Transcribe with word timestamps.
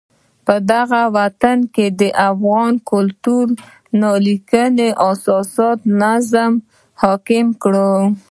پدغه 0.45 1.01
وطن 1.17 1.57
کې 1.73 1.85
د 1.99 2.01
افغان 2.29 2.73
کلتور 2.91 3.45
نا 3.99 4.09
لیکلو 4.27 4.87
اساساتو 5.09 5.81
نظم 6.01 6.51
حاکم 7.01 7.47
کړی. 7.61 7.95